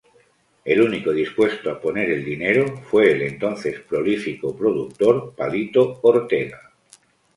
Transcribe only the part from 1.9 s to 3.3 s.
el dinero, fue el